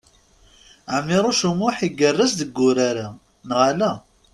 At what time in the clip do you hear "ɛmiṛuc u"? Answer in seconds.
0.95-1.51